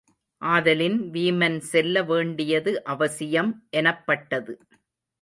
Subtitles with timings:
[0.41, 4.55] ஆதலின் வீமன் செல்ல வேண்டியது அவசியம் எனப்பட்டது.